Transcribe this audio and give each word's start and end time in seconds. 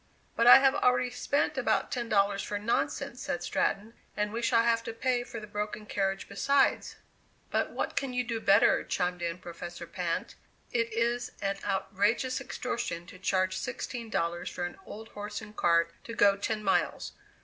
"But 0.35 0.47
I 0.47 0.57
have 0.57 0.73
already 0.73 1.11
spent 1.11 1.59
about 1.59 1.91
ten 1.91 2.09
dollars 2.09 2.41
for 2.41 2.57
nonsense," 2.57 3.21
said 3.21 3.43
Stratton, 3.43 3.93
"and 4.17 4.33
we 4.33 4.41
shall 4.41 4.63
have 4.63 4.81
to 4.85 4.93
pay 4.93 5.23
for 5.23 5.39
the 5.39 5.45
broken 5.45 5.85
carriage 5.85 6.27
besides." 6.27 6.95
"But 7.51 7.69
what 7.69 7.95
can 7.95 8.11
you 8.11 8.23
do 8.23 8.39
better?" 8.39 8.83
chimed 8.83 9.21
in 9.21 9.37
Professor 9.37 9.85
Pinte. 9.85 10.33
"It 10.71 10.91
is 10.91 11.33
an 11.39 11.57
outrageous 11.63 12.41
extortion 12.41 13.05
to 13.05 13.19
charge 13.19 13.55
sixteen 13.55 14.09
dollars 14.09 14.49
for 14.49 14.65
an 14.65 14.79
old 14.87 15.09
horse 15.09 15.39
and 15.39 15.55
cart 15.55 15.93
to 16.05 16.15
go 16.15 16.35
ten 16.35 16.63
miles. 16.63 17.11